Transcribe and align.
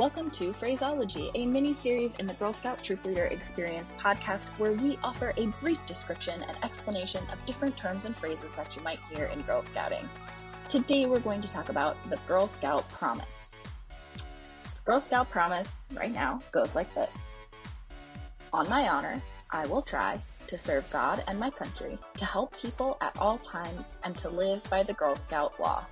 Welcome 0.00 0.30
to 0.30 0.54
Phraseology, 0.54 1.30
a 1.34 1.44
mini 1.44 1.74
series 1.74 2.14
in 2.14 2.26
the 2.26 2.32
Girl 2.32 2.54
Scout 2.54 2.82
Troop 2.82 3.04
Leader 3.04 3.24
Experience 3.24 3.92
podcast 3.98 4.46
where 4.56 4.72
we 4.72 4.98
offer 5.04 5.34
a 5.36 5.48
brief 5.60 5.78
description 5.84 6.42
and 6.42 6.56
explanation 6.64 7.22
of 7.30 7.44
different 7.44 7.76
terms 7.76 8.06
and 8.06 8.16
phrases 8.16 8.54
that 8.54 8.74
you 8.74 8.82
might 8.82 8.98
hear 9.12 9.26
in 9.26 9.42
Girl 9.42 9.62
Scouting. 9.62 10.08
Today 10.70 11.04
we're 11.04 11.20
going 11.20 11.42
to 11.42 11.52
talk 11.52 11.68
about 11.68 11.98
the 12.08 12.16
Girl 12.26 12.46
Scout 12.46 12.88
Promise. 12.88 13.62
The 14.16 14.80
Girl 14.86 15.02
Scout 15.02 15.28
Promise, 15.28 15.86
right 15.92 16.14
now, 16.14 16.38
goes 16.50 16.74
like 16.74 16.94
this 16.94 17.34
On 18.54 18.66
my 18.70 18.88
honor, 18.88 19.22
I 19.50 19.66
will 19.66 19.82
try 19.82 20.18
to 20.46 20.56
serve 20.56 20.90
God 20.90 21.22
and 21.28 21.38
my 21.38 21.50
country, 21.50 21.98
to 22.16 22.24
help 22.24 22.56
people 22.56 22.96
at 23.02 23.14
all 23.18 23.36
times, 23.36 23.98
and 24.04 24.16
to 24.16 24.30
live 24.30 24.62
by 24.70 24.82
the 24.82 24.94
Girl 24.94 25.16
Scout 25.16 25.60
law. 25.60 25.84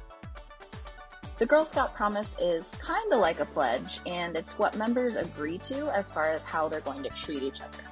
The 1.38 1.46
Girl 1.46 1.64
Scout 1.64 1.94
promise 1.94 2.34
is 2.40 2.68
kind 2.80 3.12
of 3.12 3.20
like 3.20 3.38
a 3.38 3.44
pledge, 3.44 4.00
and 4.06 4.34
it's 4.36 4.58
what 4.58 4.76
members 4.76 5.14
agree 5.14 5.58
to 5.58 5.88
as 5.90 6.10
far 6.10 6.32
as 6.32 6.44
how 6.44 6.68
they're 6.68 6.80
going 6.80 7.04
to 7.04 7.10
treat 7.10 7.44
each 7.44 7.60
other. 7.60 7.84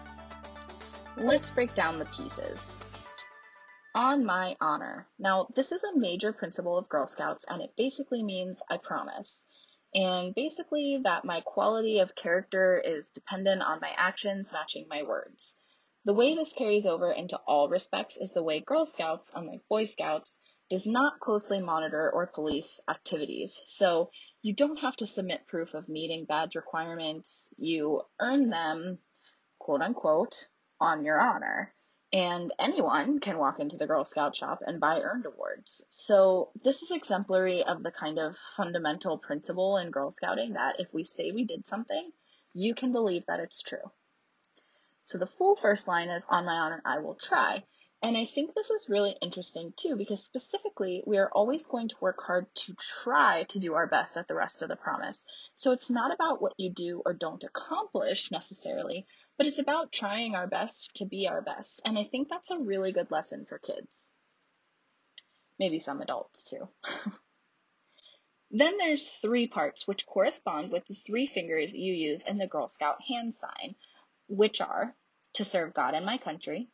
Let's 1.16 1.52
break 1.52 1.73
down 1.73 2.01
the 2.01 2.07
pieces. 2.07 2.77
On 3.95 4.24
my 4.24 4.57
honor. 4.61 5.07
Now, 5.21 5.47
this 5.55 5.71
is 5.71 5.85
a 5.85 5.97
major 5.97 6.33
principle 6.33 6.77
of 6.77 6.88
Girl 6.88 7.07
Scouts, 7.07 7.45
and 7.48 7.62
it 7.62 7.77
basically 7.77 8.24
means 8.24 8.62
I 8.69 8.79
promise. 8.79 9.47
And 9.95 10.35
basically, 10.35 10.99
that 11.05 11.24
my 11.24 11.41
quality 11.43 12.01
of 12.01 12.16
character 12.16 12.83
is 12.85 13.10
dependent 13.10 13.63
on 13.63 13.79
my 13.80 13.93
actions 13.97 14.51
matching 14.51 14.87
my 14.91 15.05
words. 15.05 15.55
The 16.06 16.15
way 16.15 16.37
this 16.37 16.52
carries 16.52 16.87
over 16.87 17.10
into 17.10 17.37
all 17.48 17.69
respects 17.69 18.16
is 18.16 18.30
the 18.30 18.42
way 18.45 18.60
Girl 18.60 18.87
Scouts, 18.87 19.33
unlike 19.34 19.66
Boy 19.69 19.87
Scouts, 19.87 20.38
does 20.70 20.87
not 20.87 21.19
closely 21.19 21.60
monitor 21.60 22.09
or 22.09 22.29
police 22.29 22.79
activities. 22.88 23.60
So 23.65 24.12
you 24.41 24.55
don't 24.55 24.77
have 24.77 24.95
to 24.98 25.06
submit 25.06 25.48
proof 25.48 25.74
of 25.74 25.88
meeting 25.88 26.24
badge 26.24 26.55
requirements. 26.55 27.52
You 27.56 28.02
earn 28.20 28.51
them, 28.51 29.01
quote 29.59 29.82
unquote, 29.82 30.46
on 30.80 31.04
your 31.04 31.21
honor. 31.21 31.74
And 32.13 32.52
anyone 32.57 33.18
can 33.18 33.38
walk 33.38 33.59
into 33.59 33.76
the 33.76 33.88
Girl 33.88 34.04
Scout 34.04 34.37
shop 34.37 34.60
and 34.65 34.79
buy 34.79 35.01
earned 35.01 35.26
awards. 35.26 35.85
So 35.88 36.52
this 36.63 36.82
is 36.82 36.93
exemplary 36.93 37.65
of 37.65 37.82
the 37.82 37.91
kind 37.91 38.20
of 38.20 38.37
fundamental 38.57 39.18
principle 39.18 39.76
in 39.79 39.91
Girl 39.91 40.13
Scouting 40.13 40.52
that 40.52 40.79
if 40.79 40.95
we 40.95 41.02
say 41.02 41.32
we 41.32 41.43
did 41.43 41.66
something, 41.66 42.13
you 42.54 42.76
can 42.76 42.93
believe 42.93 43.26
that 43.26 43.41
it's 43.41 43.60
true. 43.60 43.91
So 45.07 45.18
the 45.18 45.26
full 45.29 45.54
first 45.54 45.87
line 45.87 46.09
is, 46.09 46.26
on 46.29 46.46
my 46.46 46.57
honor, 46.57 46.82
I 46.85 46.99
will 46.99 47.15
try. 47.15 47.62
And 48.02 48.16
I 48.16 48.24
think 48.24 48.54
this 48.54 48.71
is 48.71 48.88
really 48.88 49.16
interesting 49.23 49.73
too, 49.76 49.95
because 49.95 50.21
specifically, 50.21 51.04
we 51.07 51.18
are 51.18 51.30
always 51.30 51.65
going 51.66 51.87
to 51.90 52.01
work 52.01 52.21
hard 52.21 52.52
to 52.57 52.74
try 52.74 53.45
to 53.51 53.60
do 53.60 53.74
our 53.74 53.87
best 53.87 54.16
at 54.16 54.26
the 54.26 54.35
rest 54.35 54.63
of 54.63 54.68
the 54.68 54.74
promise. 54.74 55.24
So 55.54 55.71
it's 55.71 55.90
not 55.90 56.13
about 56.13 56.43
what 56.43 56.59
you 56.59 56.71
do 56.71 57.02
or 57.07 57.15
don't 57.15 57.45
accomplish 57.45 58.32
necessarily, 58.32 59.07
but 59.38 59.46
it's 59.46 59.60
about 59.60 59.93
trying 59.93 60.35
our 60.35 60.48
best 60.48 60.96
to 60.96 61.04
be 61.04 61.29
our 61.29 61.41
best. 61.41 61.82
And 61.85 61.96
I 61.96 62.02
think 62.02 62.29
that's 62.29 62.51
a 62.51 62.59
really 62.59 62.91
good 62.91 63.13
lesson 63.13 63.45
for 63.45 63.60
kids. 63.60 64.10
Maybe 65.56 65.78
some 65.78 66.00
adults 66.00 66.50
too. 66.50 66.69
then 68.50 68.76
there's 68.76 69.09
three 69.09 69.47
parts 69.47 69.87
which 69.87 70.04
correspond 70.04 70.72
with 70.72 70.84
the 70.88 70.94
three 70.94 71.28
fingers 71.28 71.76
you 71.76 71.94
use 71.94 72.25
in 72.25 72.38
the 72.38 72.48
Girl 72.48 72.66
Scout 72.66 73.00
hand 73.06 73.32
sign, 73.32 73.76
which 74.28 74.60
are 74.60 74.94
to 75.34 75.44
serve 75.44 75.75
God 75.75 75.94
and 75.94 76.06
my 76.06 76.19
country, 76.19 76.69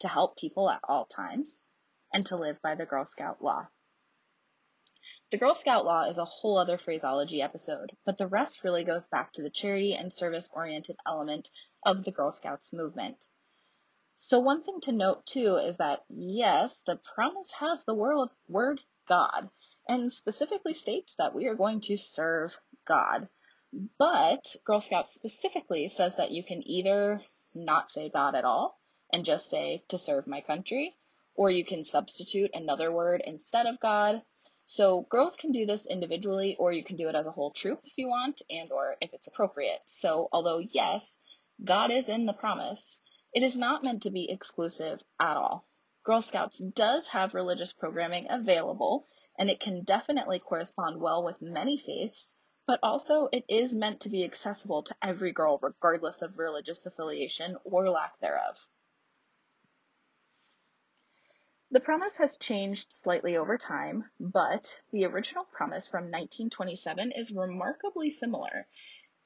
to 0.00 0.08
help 0.08 0.36
people 0.36 0.70
at 0.70 0.80
all 0.84 1.04
times, 1.04 1.62
and 2.12 2.26
to 2.26 2.36
live 2.36 2.60
by 2.62 2.74
the 2.74 2.86
Girl 2.86 3.04
Scout 3.04 3.42
law. 3.42 3.68
The 5.30 5.38
Girl 5.38 5.54
Scout 5.54 5.84
law 5.84 6.02
is 6.02 6.18
a 6.18 6.24
whole 6.24 6.58
other 6.58 6.76
phraseology 6.76 7.40
episode, 7.40 7.96
but 8.04 8.18
the 8.18 8.26
rest 8.26 8.64
really 8.64 8.84
goes 8.84 9.06
back 9.06 9.32
to 9.32 9.42
the 9.42 9.50
charity 9.50 9.94
and 9.94 10.12
service 10.12 10.48
oriented 10.52 10.96
element 11.06 11.50
of 11.84 12.04
the 12.04 12.12
Girl 12.12 12.32
Scouts 12.32 12.72
movement. 12.72 13.28
So, 14.14 14.40
one 14.40 14.62
thing 14.62 14.80
to 14.82 14.92
note 14.92 15.24
too 15.24 15.56
is 15.56 15.78
that 15.78 16.04
yes, 16.08 16.82
the 16.82 16.96
promise 16.96 17.50
has 17.52 17.84
the 17.84 17.94
word, 17.94 18.28
word 18.46 18.82
God 19.06 19.48
and 19.88 20.12
specifically 20.12 20.74
states 20.74 21.14
that 21.16 21.34
we 21.34 21.46
are 21.46 21.54
going 21.54 21.80
to 21.82 21.96
serve 21.96 22.56
God. 22.84 23.28
But 23.96 24.56
Girl 24.64 24.80
Scouts 24.80 25.14
specifically 25.14 25.88
says 25.88 26.16
that 26.16 26.30
you 26.30 26.44
can 26.44 26.62
either 26.68 27.24
not 27.54 27.90
say 27.90 28.10
God 28.10 28.34
at 28.34 28.44
all 28.44 28.78
and 29.10 29.24
just 29.24 29.48
say 29.48 29.82
to 29.88 29.96
serve 29.96 30.26
my 30.26 30.42
country, 30.42 30.94
or 31.34 31.50
you 31.50 31.64
can 31.64 31.82
substitute 31.82 32.50
another 32.52 32.92
word 32.92 33.22
instead 33.24 33.66
of 33.66 33.80
God. 33.80 34.22
So 34.66 35.02
girls 35.02 35.36
can 35.36 35.52
do 35.52 35.64
this 35.64 35.86
individually 35.86 36.54
or 36.56 36.72
you 36.72 36.84
can 36.84 36.96
do 36.96 37.08
it 37.08 37.14
as 37.14 37.26
a 37.26 37.32
whole 37.32 37.50
troop 37.50 37.80
if 37.84 37.96
you 37.96 38.08
want 38.08 38.42
and 38.50 38.70
or 38.70 38.96
if 39.00 39.14
it's 39.14 39.26
appropriate. 39.26 39.80
So 39.86 40.28
although 40.32 40.58
yes, 40.58 41.18
God 41.64 41.90
is 41.90 42.08
in 42.08 42.26
the 42.26 42.32
promise, 42.32 43.00
it 43.32 43.42
is 43.42 43.56
not 43.56 43.82
meant 43.82 44.02
to 44.02 44.10
be 44.10 44.30
exclusive 44.30 45.02
at 45.18 45.36
all. 45.36 45.66
Girl 46.04 46.20
Scouts 46.20 46.58
does 46.58 47.06
have 47.08 47.32
religious 47.32 47.72
programming 47.72 48.26
available 48.28 49.06
and 49.38 49.48
it 49.48 49.60
can 49.60 49.82
definitely 49.82 50.40
correspond 50.40 51.00
well 51.00 51.22
with 51.24 51.40
many 51.40 51.78
faiths, 51.78 52.34
but 52.66 52.78
also 52.82 53.28
it 53.32 53.44
is 53.48 53.74
meant 53.74 54.00
to 54.00 54.08
be 54.08 54.24
accessible 54.24 54.82
to 54.82 54.96
every 55.02 55.32
girl 55.32 55.58
regardless 55.60 56.22
of 56.22 56.38
religious 56.38 56.86
affiliation 56.86 57.56
or 57.64 57.88
lack 57.90 58.18
thereof. 58.20 58.66
The 61.72 61.80
promise 61.80 62.18
has 62.18 62.36
changed 62.36 62.92
slightly 62.92 63.36
over 63.36 63.56
time, 63.56 64.10
but 64.20 64.80
the 64.90 65.06
original 65.06 65.44
promise 65.44 65.88
from 65.88 66.04
1927 66.04 67.12
is 67.12 67.32
remarkably 67.32 68.10
similar. 68.10 68.68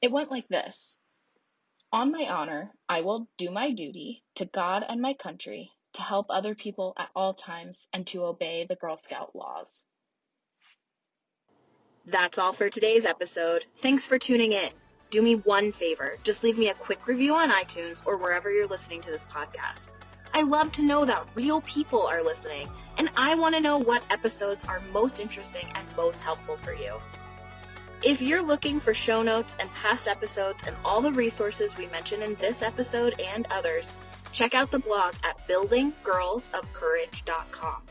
It 0.01 0.11
went 0.13 0.31
like 0.31 0.47
this 0.47 0.97
On 1.91 2.11
my 2.11 2.29
honor, 2.29 2.73
I 2.87 3.01
will 3.01 3.27
do 3.37 3.51
my 3.51 3.71
duty 3.71 4.23
to 4.35 4.45
God 4.45 4.85
and 4.87 5.01
my 5.01 5.13
country, 5.13 5.73
to 5.93 6.01
help 6.01 6.27
other 6.29 6.55
people 6.55 6.93
at 6.97 7.11
all 7.15 7.33
times, 7.33 7.87
and 7.91 8.07
to 8.07 8.25
obey 8.25 8.65
the 8.65 8.77
Girl 8.77 8.95
Scout 8.95 9.35
laws. 9.35 9.83
That's 12.07 12.37
all 12.37 12.53
for 12.53 12.69
today's 12.69 13.03
episode. 13.03 13.65
Thanks 13.75 14.05
for 14.05 14.17
tuning 14.17 14.53
in. 14.53 14.69
Do 15.09 15.21
me 15.21 15.35
one 15.35 15.73
favor 15.73 16.17
just 16.23 16.41
leave 16.41 16.57
me 16.57 16.69
a 16.69 16.73
quick 16.73 17.05
review 17.05 17.35
on 17.35 17.49
iTunes 17.49 18.01
or 18.05 18.15
wherever 18.15 18.49
you're 18.49 18.65
listening 18.65 19.01
to 19.01 19.11
this 19.11 19.25
podcast. 19.25 19.89
I 20.33 20.43
love 20.43 20.71
to 20.73 20.83
know 20.83 21.03
that 21.03 21.27
real 21.35 21.59
people 21.61 22.03
are 22.03 22.23
listening, 22.23 22.69
and 22.97 23.09
I 23.17 23.35
want 23.35 23.55
to 23.55 23.61
know 23.61 23.77
what 23.77 24.03
episodes 24.09 24.63
are 24.63 24.81
most 24.93 25.19
interesting 25.19 25.67
and 25.75 25.97
most 25.97 26.23
helpful 26.23 26.55
for 26.55 26.71
you. 26.71 26.93
If 28.03 28.21
you're 28.21 28.41
looking 28.41 28.79
for 28.79 28.93
show 28.93 29.21
notes 29.21 29.57
and 29.59 29.69
past 29.73 30.07
episodes 30.07 30.63
and 30.65 30.77
all 30.85 31.01
the 31.01 31.11
resources 31.11 31.75
we 31.75 31.87
mentioned 31.87 32.23
in 32.23 32.35
this 32.35 32.61
episode 32.61 33.19
and 33.19 33.45
others, 33.51 33.93
check 34.31 34.53
out 34.53 34.71
the 34.71 34.79
blog 34.79 35.13
at 35.25 35.45
buildinggirlsofcourage.com. 35.49 37.81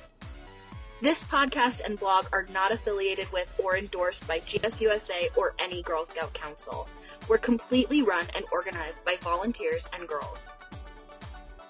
This 1.03 1.23
podcast 1.25 1.85
and 1.85 2.01
blog 2.01 2.27
are 2.33 2.47
not 2.51 2.73
affiliated 2.73 3.31
with 3.31 3.53
or 3.63 3.77
endorsed 3.77 4.27
by 4.27 4.41
GSUSA 4.41 5.37
or 5.37 5.55
any 5.59 5.83
Girl 5.83 6.07
Scout 6.07 6.33
Council. 6.33 6.89
We're 7.29 7.37
completely 7.37 8.01
run 8.01 8.25
and 8.35 8.47
organized 8.51 9.05
by 9.05 9.19
volunteers 9.21 9.87
and 9.93 10.09
girls. 10.09 10.55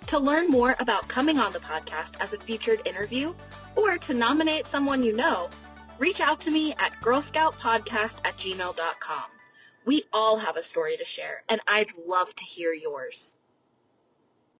To 0.07 0.21
learn 0.21 0.47
more 0.47 0.77
about 0.79 1.09
coming 1.09 1.39
on 1.39 1.53
the 1.53 1.59
podcast 1.59 2.21
as 2.21 2.35
a 2.35 2.39
featured 2.39 2.87
interview 2.87 3.35
or 3.75 3.99
to 3.99 4.15
nominate 4.15 4.69
someone 4.69 5.03
you 5.03 5.13
know, 5.13 5.51
reach 5.99 6.21
out 6.21 6.41
to 6.43 6.51
me 6.53 6.75
at 6.79 6.93
girlscoutpodcast 7.03 8.19
at 8.25 8.37
gmail.com. 8.37 9.25
We 9.85 10.05
all 10.13 10.39
have 10.39 10.57
a 10.57 10.63
story 10.63 10.97
to 10.99 11.05
share, 11.05 11.43
and 11.49 11.61
I'd 11.67 11.93
love 12.07 12.33
to 12.37 12.45
hear 12.45 12.73
yours. 12.73 13.36